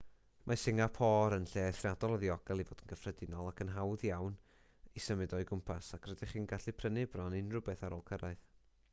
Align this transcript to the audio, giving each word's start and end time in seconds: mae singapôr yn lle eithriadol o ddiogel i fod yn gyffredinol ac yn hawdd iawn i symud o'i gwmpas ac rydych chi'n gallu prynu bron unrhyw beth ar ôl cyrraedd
mae 0.49 0.57
singapôr 0.59 1.33
yn 1.35 1.43
lle 1.49 1.63
eithriadol 1.71 2.13
o 2.15 2.15
ddiogel 2.23 2.63
i 2.63 2.63
fod 2.69 2.81
yn 2.85 2.89
gyffredinol 2.93 3.49
ac 3.49 3.61
yn 3.65 3.69
hawdd 3.75 4.05
iawn 4.09 4.39
i 5.01 5.03
symud 5.09 5.35
o'i 5.41 5.47
gwmpas 5.51 5.89
ac 5.97 6.09
rydych 6.11 6.33
chi'n 6.37 6.47
gallu 6.55 6.75
prynu 6.79 7.03
bron 7.17 7.37
unrhyw 7.41 7.61
beth 7.69 7.85
ar 7.89 7.97
ôl 7.99 8.03
cyrraedd 8.09 8.43